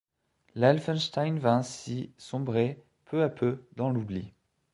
L'Helfenstein 0.55 1.37
va 1.37 1.53
ainsi 1.53 2.11
sombrer 2.17 2.83
peu 3.05 3.21
à 3.21 3.29
peu 3.29 3.63
dans 3.75 3.91
l'oubli. 3.91 4.33